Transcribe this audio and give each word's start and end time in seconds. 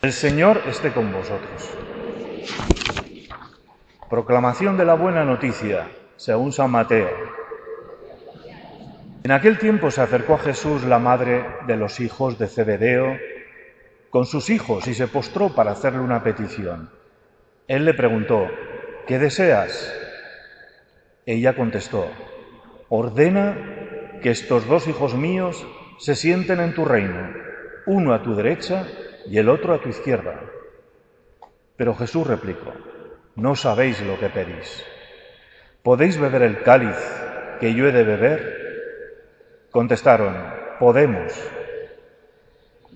El 0.00 0.12
Señor 0.12 0.62
esté 0.68 0.92
con 0.92 1.12
vosotros. 1.12 1.76
Proclamación 4.08 4.76
de 4.76 4.84
la 4.84 4.94
buena 4.94 5.24
noticia, 5.24 5.88
según 6.14 6.52
San 6.52 6.70
Mateo. 6.70 7.10
En 9.24 9.32
aquel 9.32 9.58
tiempo 9.58 9.90
se 9.90 10.00
acercó 10.00 10.34
a 10.34 10.38
Jesús 10.38 10.84
la 10.84 11.00
madre 11.00 11.44
de 11.66 11.76
los 11.76 11.98
hijos 11.98 12.38
de 12.38 12.46
Zebedeo 12.46 13.18
con 14.10 14.24
sus 14.24 14.50
hijos 14.50 14.86
y 14.86 14.94
se 14.94 15.08
postró 15.08 15.48
para 15.48 15.72
hacerle 15.72 15.98
una 15.98 16.22
petición. 16.22 16.90
Él 17.66 17.84
le 17.84 17.92
preguntó, 17.92 18.46
¿qué 19.08 19.18
deseas? 19.18 19.92
Ella 21.26 21.56
contestó, 21.56 22.06
ordena 22.88 24.20
que 24.22 24.30
estos 24.30 24.64
dos 24.68 24.86
hijos 24.86 25.16
míos 25.16 25.66
se 25.98 26.14
sienten 26.14 26.60
en 26.60 26.72
tu 26.72 26.84
reino, 26.84 27.32
uno 27.86 28.14
a 28.14 28.22
tu 28.22 28.36
derecha 28.36 28.86
y 29.28 29.38
el 29.38 29.48
otro 29.48 29.74
a 29.74 29.80
tu 29.80 29.88
izquierda. 29.88 30.40
Pero 31.76 31.94
Jesús 31.94 32.26
replicó, 32.26 32.72
no 33.36 33.54
sabéis 33.54 34.00
lo 34.00 34.18
que 34.18 34.30
pedís. 34.30 34.84
¿Podéis 35.82 36.18
beber 36.18 36.42
el 36.42 36.62
cáliz 36.62 36.96
que 37.60 37.74
yo 37.74 37.86
he 37.86 37.92
de 37.92 38.04
beber? 38.04 39.68
Contestaron, 39.70 40.34
podemos. 40.78 41.32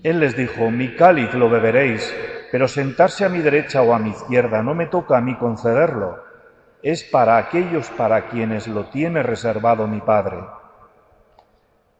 Él 0.01 0.19
les 0.19 0.35
dijo, 0.35 0.71
mi 0.71 0.95
cáliz 0.95 1.33
lo 1.35 1.49
beberéis, 1.49 2.13
pero 2.51 2.67
sentarse 2.67 3.23
a 3.25 3.29
mi 3.29 3.39
derecha 3.39 3.83
o 3.83 3.93
a 3.93 3.99
mi 3.99 4.09
izquierda 4.09 4.63
no 4.63 4.73
me 4.73 4.87
toca 4.87 5.17
a 5.17 5.21
mí 5.21 5.35
concederlo. 5.35 6.23
Es 6.81 7.03
para 7.03 7.37
aquellos 7.37 7.89
para 7.91 8.27
quienes 8.27 8.67
lo 8.67 8.85
tiene 8.85 9.23
reservado 9.23 9.87
mi 9.87 10.01
Padre. 10.01 10.39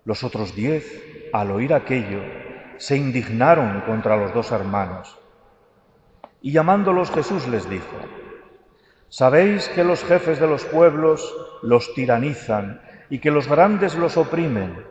Los 0.06 0.24
otros 0.24 0.54
diez, 0.54 1.30
al 1.32 1.52
oír 1.52 1.74
aquello, 1.74 2.20
se 2.78 2.98
indignaron 2.98 3.82
contra 3.82 4.18
los 4.18 4.34
dos 4.34 4.52
hermanos. 4.52 5.18
Y 6.42 6.52
llamándolos 6.52 7.12
Jesús 7.12 7.48
les 7.48 7.70
dijo, 7.70 7.96
Sabéis 9.10 9.70
que 9.70 9.84
los 9.84 10.04
jefes 10.04 10.40
de 10.40 10.48
los 10.48 10.66
pueblos 10.66 11.36
los 11.62 11.94
tiranizan 11.94 12.82
y 13.10 13.20
que 13.20 13.30
los 13.30 13.48
grandes 13.48 13.94
los 13.94 14.18
oprimen. 14.18 14.86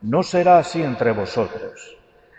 No 0.00 0.22
será 0.22 0.58
así 0.58 0.82
entre 0.82 1.10
vosotros. 1.10 1.96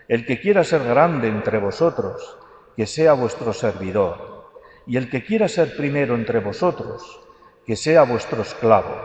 El 0.07 0.25
que 0.25 0.39
quiera 0.39 0.63
ser 0.63 0.83
grande 0.83 1.27
entre 1.27 1.57
vosotros, 1.57 2.37
que 2.77 2.85
sea 2.85 3.13
vuestro 3.13 3.51
servidor. 3.51 4.49
Y 4.87 4.97
el 4.97 5.09
que 5.09 5.25
quiera 5.25 5.47
ser 5.47 5.75
primero 5.75 6.15
entre 6.15 6.39
vosotros, 6.39 7.19
que 7.65 7.75
sea 7.75 8.03
vuestro 8.03 8.41
esclavo. 8.41 8.95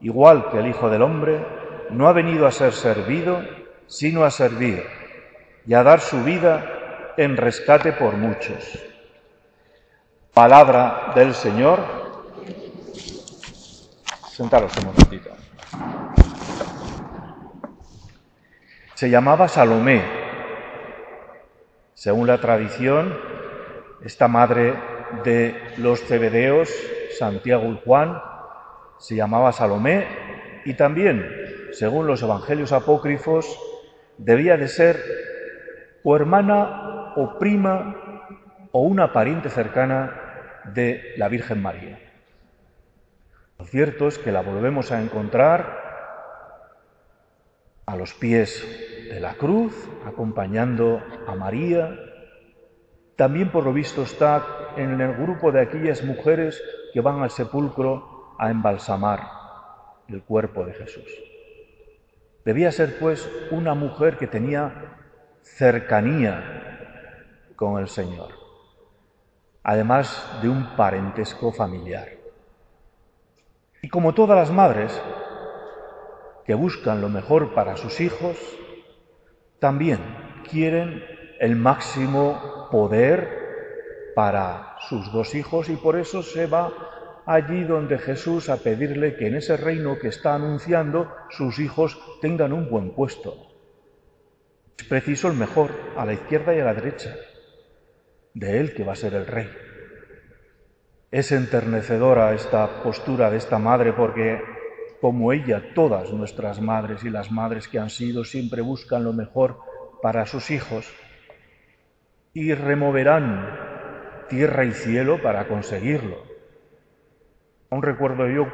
Igual 0.00 0.50
que 0.50 0.60
el 0.60 0.68
Hijo 0.68 0.88
del 0.88 1.02
Hombre 1.02 1.44
no 1.90 2.08
ha 2.08 2.12
venido 2.12 2.46
a 2.46 2.52
ser 2.52 2.72
servido, 2.72 3.42
sino 3.88 4.24
a 4.24 4.30
servir 4.30 4.84
y 5.66 5.74
a 5.74 5.82
dar 5.82 6.00
su 6.00 6.22
vida 6.22 7.14
en 7.16 7.36
rescate 7.36 7.92
por 7.92 8.14
muchos. 8.14 8.78
Palabra 10.32 11.12
del 11.16 11.34
Señor. 11.34 11.80
Sentaros 14.30 14.72
un 14.76 14.84
momentito. 14.84 15.30
Se 18.94 19.10
llamaba 19.10 19.48
Salomé. 19.48 20.02
Según 21.94 22.28
la 22.28 22.40
tradición, 22.40 23.18
esta 24.04 24.28
madre 24.28 24.74
de 25.24 25.60
los 25.78 26.00
cebedeos, 26.04 26.70
Santiago 27.18 27.64
y 27.72 27.80
Juan, 27.84 28.22
se 28.98 29.16
llamaba 29.16 29.52
Salomé 29.52 30.06
y 30.64 30.74
también, 30.74 31.28
según 31.72 32.06
los 32.06 32.22
evangelios 32.22 32.70
apócrifos, 32.70 33.58
debía 34.18 34.56
de 34.56 34.68
ser 34.68 35.00
o 36.02 36.14
hermana 36.14 37.14
o 37.16 37.38
prima 37.38 37.96
o 38.72 38.82
una 38.82 39.12
pariente 39.12 39.48
cercana 39.48 40.62
de 40.74 41.14
la 41.16 41.28
Virgen 41.28 41.62
María. 41.62 41.98
Lo 43.58 43.64
cierto 43.64 44.06
es 44.08 44.18
que 44.18 44.30
la 44.30 44.42
volvemos 44.42 44.92
a 44.92 45.00
encontrar 45.02 45.88
a 47.86 47.96
los 47.96 48.12
pies 48.14 48.64
de 49.10 49.18
la 49.18 49.34
cruz, 49.34 49.74
acompañando 50.06 51.02
a 51.26 51.34
María. 51.34 51.98
También, 53.16 53.50
por 53.50 53.64
lo 53.64 53.72
visto, 53.72 54.02
está 54.02 54.44
en 54.76 55.00
el 55.00 55.14
grupo 55.14 55.50
de 55.50 55.62
aquellas 55.62 56.04
mujeres 56.04 56.62
que 56.92 57.00
van 57.00 57.20
al 57.22 57.30
sepulcro 57.30 58.34
a 58.38 58.50
embalsamar 58.50 59.20
el 60.08 60.22
cuerpo 60.22 60.64
de 60.64 60.74
Jesús. 60.74 61.08
Debía 62.44 62.72
ser, 62.72 62.98
pues, 62.98 63.28
una 63.50 63.74
mujer 63.74 64.16
que 64.16 64.26
tenía 64.26 64.96
cercanía 65.42 66.66
con 67.56 67.80
el 67.80 67.88
Señor, 67.88 68.30
además 69.62 70.38
de 70.40 70.48
un 70.48 70.76
parentesco 70.76 71.52
familiar. 71.52 72.08
Y 73.82 73.88
como 73.88 74.14
todas 74.14 74.36
las 74.36 74.50
madres 74.50 75.00
que 76.44 76.54
buscan 76.54 77.00
lo 77.00 77.08
mejor 77.08 77.54
para 77.54 77.76
sus 77.76 78.00
hijos, 78.00 78.36
también 79.58 79.98
quieren 80.48 81.04
el 81.40 81.56
máximo 81.56 82.68
poder 82.70 84.12
para 84.14 84.76
sus 84.88 85.12
dos 85.12 85.34
hijos 85.34 85.68
y 85.68 85.76
por 85.76 85.96
eso 85.96 86.22
se 86.22 86.46
va 86.46 86.72
allí 87.28 87.62
donde 87.64 87.98
Jesús 87.98 88.48
a 88.48 88.56
pedirle 88.56 89.14
que 89.14 89.26
en 89.26 89.34
ese 89.34 89.58
reino 89.58 89.98
que 89.98 90.08
está 90.08 90.34
anunciando 90.34 91.14
sus 91.28 91.58
hijos 91.58 92.00
tengan 92.22 92.54
un 92.54 92.70
buen 92.70 92.92
puesto. 92.92 93.52
Es 94.78 94.86
preciso 94.86 95.28
el 95.28 95.34
mejor, 95.34 95.72
a 95.98 96.06
la 96.06 96.14
izquierda 96.14 96.56
y 96.56 96.60
a 96.60 96.64
la 96.64 96.72
derecha, 96.72 97.14
de 98.32 98.60
él 98.60 98.72
que 98.72 98.82
va 98.82 98.94
a 98.94 98.96
ser 98.96 99.12
el 99.12 99.26
rey. 99.26 99.50
Es 101.10 101.30
enternecedora 101.30 102.32
esta 102.32 102.82
postura 102.82 103.30
de 103.30 103.36
esta 103.36 103.58
madre 103.58 103.92
porque, 103.92 104.40
como 105.02 105.30
ella, 105.34 105.74
todas 105.74 106.10
nuestras 106.14 106.62
madres 106.62 107.04
y 107.04 107.10
las 107.10 107.30
madres 107.30 107.68
que 107.68 107.78
han 107.78 107.90
sido 107.90 108.24
siempre 108.24 108.62
buscan 108.62 109.04
lo 109.04 109.12
mejor 109.12 109.58
para 110.00 110.24
sus 110.24 110.50
hijos 110.50 110.90
y 112.32 112.54
removerán 112.54 114.24
tierra 114.30 114.64
y 114.64 114.72
cielo 114.72 115.20
para 115.20 115.46
conseguirlo. 115.46 116.27
Aún 117.70 117.82
recuerdo 117.82 118.28
yo 118.28 118.46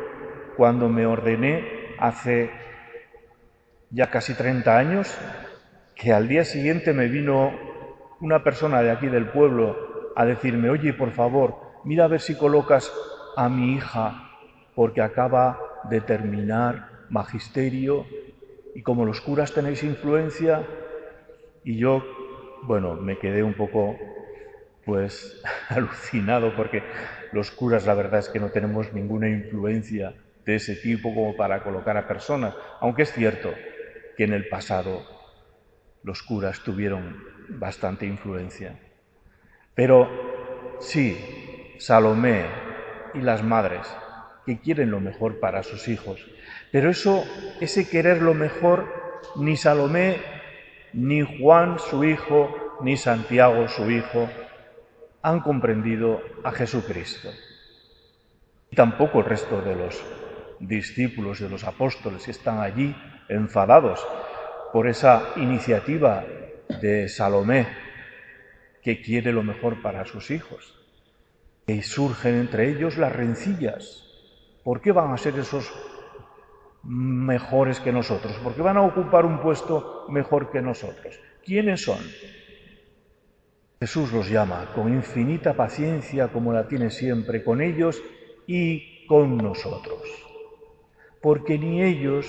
cuando 0.57 0.89
me 0.89 1.07
ordené 1.07 1.65
hace 1.99 2.51
ya 3.91 4.11
casi 4.11 4.35
30 4.35 4.77
años, 4.77 5.17
que 5.95 6.13
al 6.13 6.27
día 6.27 6.45
siguiente 6.45 6.93
me 6.93 7.07
vino 7.07 7.53
una 8.21 8.43
persona 8.43 8.83
de 8.83 8.91
aquí 8.91 9.07
del 9.07 9.27
pueblo 9.27 9.77
a 10.17 10.25
decirme, 10.25 10.69
oye, 10.69 10.93
por 10.93 11.13
favor, 11.13 11.55
mira 11.85 12.05
a 12.05 12.09
ver 12.09 12.21
si 12.21 12.35
colocas 12.35 12.93
a 13.37 13.49
mi 13.49 13.75
hija, 13.75 14.31
porque 14.75 15.01
acaba 15.01 15.61
de 15.91 16.01
terminar 16.01 16.89
magisterio 17.09 18.07
y 18.75 18.83
como 18.83 19.05
los 19.05 19.21
curas 19.21 19.53
tenéis 19.53 19.85
influencia, 19.85 20.67
y 21.63 21.77
yo, 21.77 22.03
bueno, 22.63 22.95
me 22.95 23.17
quedé 23.19 23.45
un 23.45 23.55
poco 23.55 23.97
pues 24.85 25.41
alucinado 25.69 26.55
porque 26.57 26.83
los 27.35 27.51
curas 27.51 27.85
la 27.85 27.95
verdad 27.95 28.21
es 28.21 28.29
que 28.29 28.39
no 28.39 28.51
tenemos 28.51 28.93
ninguna 28.93 29.29
influencia 29.29 30.15
de 30.47 30.55
ese 30.55 30.77
tipo 30.77 31.13
como 31.13 31.37
para 31.37 31.65
colocar 31.65 31.97
a 31.97 32.07
personas, 32.07 32.55
aunque 32.81 33.03
es 33.03 33.13
cierto 33.13 33.53
que 34.17 34.23
en 34.23 34.33
el 34.33 34.49
pasado 34.49 35.03
los 36.05 36.23
curas 36.23 36.61
tuvieron 36.61 37.21
bastante 37.49 38.07
influencia. 38.07 38.79
Pero 39.75 40.09
sí, 40.79 41.75
Salomé 41.81 42.45
y 43.15 43.21
las 43.21 43.43
madres 43.43 43.85
que 44.47 44.61
quieren 44.61 44.93
lo 44.93 45.01
mejor 45.01 45.41
para 45.41 45.65
sus 45.65 45.89
hijos, 45.89 46.25
pero 46.71 46.89
eso, 46.89 47.25
ese 47.61 47.89
querer 47.89 48.23
lo 48.23 48.35
mejor, 48.35 48.87
ni 49.35 49.57
Salomé, 49.57 50.19
ni 50.93 51.23
Juan 51.23 51.81
su 51.81 52.05
hijo, 52.05 52.79
ni 52.81 52.97
Santiago 52.97 53.67
su 53.67 53.91
hijo, 53.91 54.29
han 55.25 55.41
comprendido 55.41 56.21
a 56.45 56.53
Jesucristo. 56.53 57.31
Y 58.71 58.77
tampoco 58.77 59.21
el 59.21 59.25
resto 59.25 59.63
de 59.63 59.75
los 59.75 60.05
discípulos 60.61 61.41
de 61.41 61.49
los 61.49 61.65
apóstoles 61.65 62.27
que 62.27 62.31
están 62.31 62.61
allí 62.61 62.95
enfadados 63.31 64.07
por 64.71 64.87
esa 64.87 65.31
iniciativa 65.37 66.25
de 66.83 67.09
Salomé 67.09 67.67
que 68.83 69.01
quiere 69.01 69.33
lo 69.33 69.43
mejor 69.43 69.81
para 69.81 70.05
sus 70.05 70.31
hijos. 70.31 70.79
Y 71.67 71.81
surgen 71.81 72.35
entre 72.35 72.69
ellos 72.69 72.99
las 72.99 73.17
rencillas. 73.17 74.05
¿Por 74.63 74.83
qué 74.83 74.93
van 74.93 75.11
a 75.11 75.17
ser 75.17 75.39
esos 75.39 75.73
mejores 76.83 77.81
que 77.81 77.93
nosotros? 77.93 78.37
¿Por 78.43 78.55
qué 78.55 78.61
van 78.61 78.77
a 78.77 78.83
ocupar 78.83 79.25
un 79.25 79.41
puesto 79.41 80.05
mejor 80.11 80.51
que 80.51 80.61
nosotros? 80.61 81.19
¿Quiénes 81.43 81.83
son? 81.83 82.01
Jesús 83.85 84.15
los 84.15 84.31
llama 84.31 84.73
con 84.75 84.89
infinita 84.95 85.53
paciencia 85.53 86.29
como 86.29 86.55
la 86.55 86.69
tiene 86.69 86.89
siempre 86.89 87.45
con 87.45 87.61
ellos 87.61 88.03
y 88.47 89.05
con 89.07 89.37
nosotros. 89.37 90.01
Porque 91.21 91.59
ni 91.59 91.83
ellos 91.83 92.27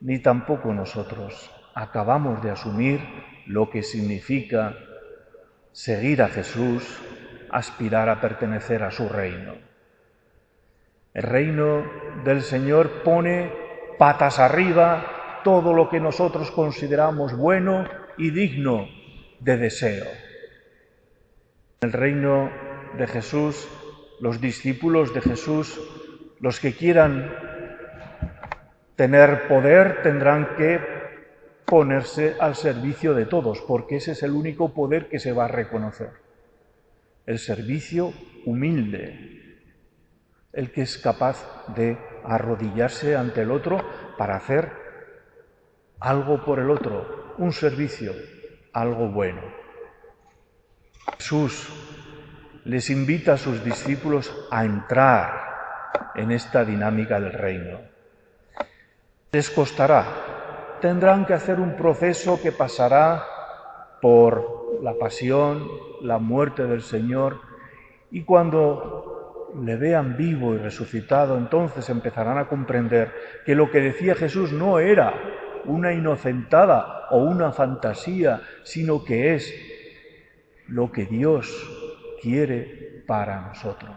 ni 0.00 0.20
tampoco 0.20 0.72
nosotros 0.72 1.50
acabamos 1.74 2.44
de 2.44 2.52
asumir 2.52 3.00
lo 3.46 3.70
que 3.70 3.82
significa 3.82 4.76
seguir 5.72 6.22
a 6.22 6.28
Jesús, 6.28 6.84
aspirar 7.50 8.08
a 8.08 8.20
pertenecer 8.20 8.84
a 8.84 8.92
su 8.92 9.08
reino. 9.08 9.54
El 11.12 11.24
reino 11.24 11.82
del 12.22 12.42
Señor 12.42 13.02
pone 13.02 13.50
patas 13.98 14.38
arriba 14.38 15.40
todo 15.42 15.74
lo 15.74 15.88
que 15.88 15.98
nosotros 15.98 16.52
consideramos 16.52 17.36
bueno 17.36 17.84
y 18.16 18.30
digno 18.30 18.86
de 19.40 19.56
deseo. 19.56 20.27
El 21.80 21.92
reino 21.92 22.50
de 22.96 23.06
Jesús, 23.06 23.68
los 24.20 24.40
discípulos 24.40 25.14
de 25.14 25.20
Jesús, 25.20 25.80
los 26.40 26.58
que 26.58 26.72
quieran 26.72 27.32
tener 28.96 29.46
poder, 29.46 30.02
tendrán 30.02 30.56
que 30.56 30.80
ponerse 31.64 32.34
al 32.40 32.56
servicio 32.56 33.14
de 33.14 33.26
todos, 33.26 33.60
porque 33.60 33.96
ese 33.96 34.12
es 34.12 34.24
el 34.24 34.32
único 34.32 34.74
poder 34.74 35.08
que 35.08 35.20
se 35.20 35.32
va 35.32 35.44
a 35.44 35.48
reconocer. 35.48 36.10
El 37.26 37.38
servicio 37.38 38.12
humilde, 38.44 39.62
el 40.52 40.72
que 40.72 40.82
es 40.82 40.98
capaz 40.98 41.64
de 41.76 41.96
arrodillarse 42.24 43.14
ante 43.14 43.42
el 43.42 43.52
otro 43.52 43.84
para 44.16 44.34
hacer 44.34 44.72
algo 46.00 46.44
por 46.44 46.58
el 46.58 46.70
otro, 46.70 47.34
un 47.38 47.52
servicio, 47.52 48.12
algo 48.72 49.10
bueno. 49.10 49.67
Jesús 51.16 51.68
les 52.64 52.90
invita 52.90 53.34
a 53.34 53.38
sus 53.38 53.64
discípulos 53.64 54.30
a 54.50 54.64
entrar 54.64 55.48
en 56.14 56.30
esta 56.30 56.64
dinámica 56.64 57.18
del 57.18 57.32
reino. 57.32 57.78
Les 59.32 59.50
costará, 59.50 60.04
tendrán 60.80 61.24
que 61.24 61.34
hacer 61.34 61.60
un 61.60 61.76
proceso 61.76 62.40
que 62.42 62.52
pasará 62.52 63.24
por 64.00 64.80
la 64.82 64.94
pasión, 64.94 65.66
la 66.02 66.18
muerte 66.18 66.66
del 66.66 66.82
Señor, 66.82 67.40
y 68.10 68.22
cuando 68.22 69.52
le 69.62 69.76
vean 69.76 70.16
vivo 70.16 70.54
y 70.54 70.58
resucitado, 70.58 71.36
entonces 71.36 71.88
empezarán 71.88 72.38
a 72.38 72.48
comprender 72.48 73.12
que 73.44 73.54
lo 73.54 73.70
que 73.70 73.80
decía 73.80 74.14
Jesús 74.14 74.52
no 74.52 74.78
era 74.78 75.14
una 75.64 75.92
inocentada 75.92 77.06
o 77.10 77.18
una 77.18 77.52
fantasía, 77.52 78.42
sino 78.62 79.04
que 79.04 79.34
es 79.34 79.54
lo 80.68 80.92
que 80.92 81.06
Dios 81.06 81.48
quiere 82.20 83.02
para 83.06 83.40
nosotros. 83.40 83.96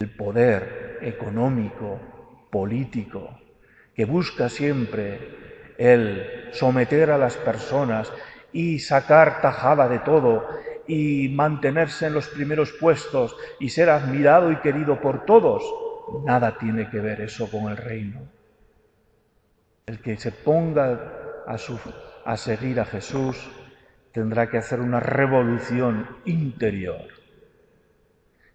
El 0.00 0.10
poder 0.10 0.98
económico, 1.00 2.00
político, 2.50 3.38
que 3.94 4.04
busca 4.04 4.48
siempre 4.48 5.74
el 5.78 6.50
someter 6.52 7.10
a 7.10 7.18
las 7.18 7.36
personas 7.36 8.12
y 8.52 8.80
sacar 8.80 9.40
tajada 9.40 9.88
de 9.88 10.00
todo 10.00 10.46
y 10.86 11.28
mantenerse 11.30 12.06
en 12.06 12.14
los 12.14 12.28
primeros 12.28 12.72
puestos 12.72 13.36
y 13.58 13.70
ser 13.70 13.90
admirado 13.90 14.52
y 14.52 14.56
querido 14.56 15.00
por 15.00 15.24
todos, 15.24 15.62
nada 16.24 16.58
tiene 16.58 16.90
que 16.90 17.00
ver 17.00 17.20
eso 17.20 17.50
con 17.50 17.70
el 17.70 17.76
reino. 17.76 18.20
El 19.86 20.00
que 20.00 20.16
se 20.16 20.32
ponga 20.32 21.44
a, 21.46 21.56
a 22.24 22.36
seguir 22.36 22.80
a 22.80 22.84
Jesús 22.84 23.36
tendrá 24.14 24.48
que 24.48 24.58
hacer 24.58 24.80
una 24.80 25.00
revolución 25.00 26.06
interior 26.24 27.08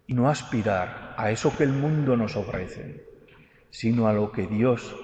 y 0.07 0.13
no 0.13 0.29
aspirar 0.29 1.13
a 1.17 1.31
eso 1.31 1.55
que 1.55 1.65
el 1.65 1.73
mundo 1.73 2.15
nos 2.15 2.37
ofrece, 2.37 3.05
sino 3.69 4.07
a 4.07 4.13
lo 4.13 4.31
que 4.31 4.47
Dios 4.47 4.95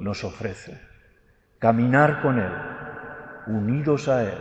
nos 0.00 0.24
ofrece. 0.24 0.80
Caminar 1.58 2.22
con 2.22 2.38
Él, 2.38 2.52
unidos 3.48 4.08
a 4.08 4.24
Él, 4.24 4.38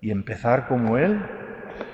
y 0.00 0.12
empezar 0.12 0.68
como 0.68 0.98
Él 0.98 1.20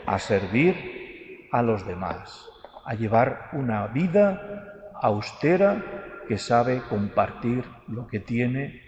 a 0.05 0.19
servir 0.19 1.49
a 1.51 1.63
los 1.63 1.87
demás, 1.87 2.47
a 2.85 2.93
llevar 2.93 3.49
una 3.55 3.87
vida 3.87 4.93
austera 5.01 5.83
que 6.29 6.37
sabe 6.37 6.83
compartir 6.91 7.65
lo 7.89 8.07
que 8.07 8.21
tiene 8.21 8.83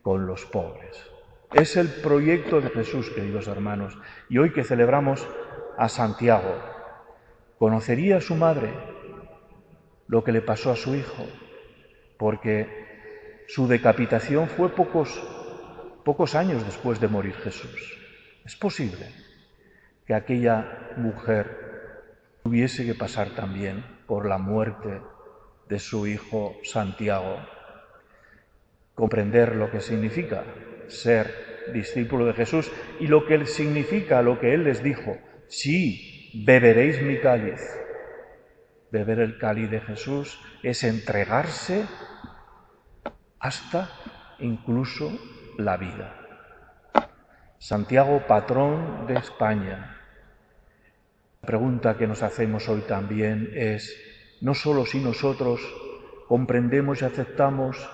con 0.00 0.26
los 0.26 0.46
pobres. 0.46 1.13
Es 1.54 1.76
el 1.76 1.88
proyecto 1.88 2.60
de 2.60 2.68
Jesús, 2.68 3.10
queridos 3.10 3.46
hermanos. 3.46 3.96
Y 4.28 4.38
hoy 4.38 4.52
que 4.52 4.64
celebramos 4.64 5.24
a 5.78 5.88
Santiago, 5.88 6.52
¿conocería 7.60 8.16
a 8.16 8.20
su 8.20 8.34
madre 8.34 8.74
lo 10.08 10.24
que 10.24 10.32
le 10.32 10.42
pasó 10.42 10.72
a 10.72 10.76
su 10.76 10.96
hijo? 10.96 11.28
Porque 12.18 13.44
su 13.46 13.68
decapitación 13.68 14.48
fue 14.48 14.70
pocos, 14.70 15.22
pocos 16.04 16.34
años 16.34 16.66
después 16.66 16.98
de 16.98 17.06
morir 17.06 17.34
Jesús. 17.34 17.98
Es 18.44 18.56
posible 18.56 19.06
que 20.08 20.14
aquella 20.14 20.90
mujer 20.96 22.02
tuviese 22.42 22.84
que 22.84 22.96
pasar 22.96 23.30
también 23.30 23.84
por 24.08 24.26
la 24.26 24.38
muerte 24.38 25.00
de 25.68 25.78
su 25.78 26.08
hijo 26.08 26.56
Santiago. 26.64 27.36
Comprender 28.96 29.54
lo 29.54 29.70
que 29.70 29.80
significa 29.80 30.42
ser 30.88 31.72
discípulo 31.72 32.26
de 32.26 32.34
Jesús 32.34 32.70
y 33.00 33.06
lo 33.06 33.26
que 33.26 33.46
significa 33.46 34.22
lo 34.22 34.38
que 34.38 34.54
Él 34.54 34.64
les 34.64 34.82
dijo, 34.82 35.18
sí, 35.48 36.30
beberéis 36.44 37.00
mi 37.02 37.18
cáliz. 37.18 37.60
Beber 38.90 39.20
el 39.20 39.38
cáliz 39.38 39.70
de 39.70 39.80
Jesús 39.80 40.38
es 40.62 40.84
entregarse 40.84 41.84
hasta 43.40 43.90
incluso 44.38 45.18
la 45.58 45.76
vida. 45.76 46.20
Santiago, 47.58 48.26
patrón 48.26 49.06
de 49.06 49.14
España. 49.14 49.98
La 51.42 51.46
pregunta 51.46 51.96
que 51.96 52.06
nos 52.06 52.22
hacemos 52.22 52.68
hoy 52.68 52.82
también 52.82 53.50
es, 53.54 54.38
no 54.40 54.54
solo 54.54 54.86
si 54.86 55.00
nosotros 55.00 55.60
comprendemos 56.28 57.02
y 57.02 57.04
aceptamos 57.04 57.90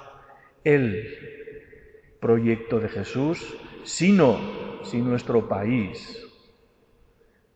el 0.64 1.39
proyecto 2.20 2.80
de 2.80 2.88
Jesús, 2.88 3.56
sino 3.84 4.38
si 4.84 4.98
nuestro 4.98 5.48
país, 5.48 6.22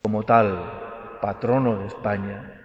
como 0.02 0.24
tal, 0.24 1.18
patrono 1.20 1.80
de 1.80 1.86
España, 1.86 2.60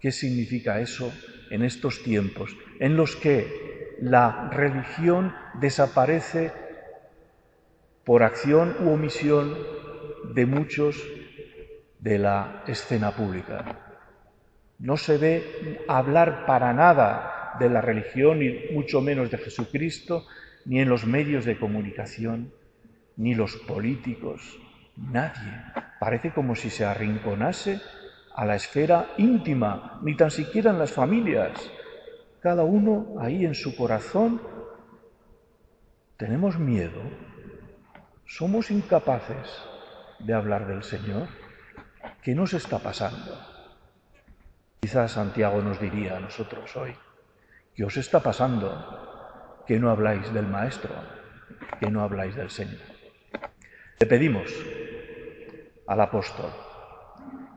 ¿qué 0.00 0.12
significa 0.12 0.80
eso 0.80 1.12
en 1.50 1.62
estos 1.62 2.02
tiempos 2.02 2.56
en 2.78 2.96
los 2.96 3.16
que 3.16 3.96
la 4.00 4.48
religión 4.50 5.34
desaparece 5.54 6.52
por 8.04 8.22
acción 8.22 8.76
u 8.80 8.90
omisión 8.90 9.56
de 10.34 10.46
muchos 10.46 11.02
de 11.98 12.18
la 12.18 12.64
escena 12.66 13.12
pública? 13.12 13.64
No 14.78 14.96
se 14.96 15.18
ve 15.18 15.84
hablar 15.88 16.46
para 16.46 16.72
nada 16.72 17.56
de 17.58 17.68
la 17.68 17.82
religión 17.82 18.42
y 18.42 18.72
mucho 18.72 19.02
menos 19.02 19.30
de 19.30 19.36
Jesucristo 19.36 20.26
ni 20.64 20.80
en 20.80 20.88
los 20.88 21.06
medios 21.06 21.44
de 21.44 21.58
comunicación, 21.58 22.52
ni 23.16 23.34
los 23.34 23.56
políticos, 23.56 24.58
nadie. 24.96 25.62
Parece 25.98 26.32
como 26.32 26.54
si 26.54 26.70
se 26.70 26.84
arrinconase 26.84 27.80
a 28.34 28.44
la 28.44 28.56
esfera 28.56 29.10
íntima, 29.18 30.00
ni 30.02 30.16
tan 30.16 30.30
siquiera 30.30 30.70
en 30.70 30.78
las 30.78 30.92
familias. 30.92 31.70
Cada 32.40 32.64
uno 32.64 33.16
ahí 33.20 33.44
en 33.44 33.54
su 33.54 33.76
corazón. 33.76 34.40
Tenemos 36.16 36.58
miedo. 36.58 37.00
Somos 38.26 38.70
incapaces 38.70 39.48
de 40.20 40.34
hablar 40.34 40.66
del 40.66 40.82
Señor. 40.82 41.28
¿Qué 42.22 42.34
nos 42.34 42.54
está 42.54 42.78
pasando? 42.78 43.38
Quizás 44.80 45.12
Santiago 45.12 45.60
nos 45.60 45.78
diría 45.78 46.16
a 46.16 46.20
nosotros 46.20 46.74
hoy, 46.76 46.94
¿qué 47.74 47.84
os 47.84 47.96
está 47.98 48.20
pasando? 48.20 49.19
Que 49.70 49.78
no 49.78 49.88
habláis 49.88 50.34
del 50.34 50.48
Maestro, 50.48 50.90
que 51.78 51.88
no 51.92 52.02
habláis 52.02 52.34
del 52.34 52.50
Señor. 52.50 52.80
Le 54.00 54.04
pedimos 54.04 54.50
al 55.86 56.00
apóstol 56.00 56.50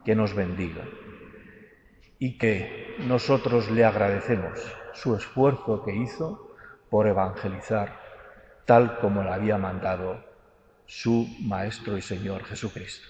que 0.04 0.14
nos 0.14 0.32
bendiga 0.32 0.84
y 2.20 2.38
que 2.38 2.94
nosotros 3.08 3.68
le 3.68 3.84
agradecemos 3.84 4.60
su 4.92 5.16
esfuerzo 5.16 5.82
que 5.82 5.92
hizo 5.92 6.54
por 6.88 7.08
evangelizar 7.08 7.98
tal 8.64 9.00
como 9.00 9.24
le 9.24 9.30
había 9.30 9.58
mandado 9.58 10.24
su 10.86 11.26
Maestro 11.40 11.98
y 11.98 12.00
Señor 12.00 12.44
Jesucristo. 12.44 13.08